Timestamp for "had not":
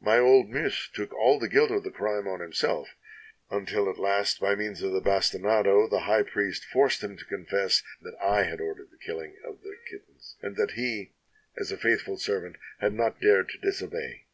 12.80-13.20